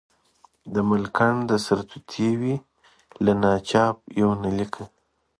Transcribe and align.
د 0.73 0.75
ملکنډ 0.89 1.39
د 1.49 1.51
سرتوتي 1.65 2.29
وی، 2.39 2.55
له 3.23 3.31
ناچاپ 3.43 3.97
یونلیکه. 4.21 4.83